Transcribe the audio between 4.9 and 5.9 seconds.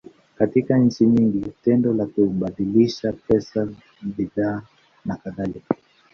nakadhalika.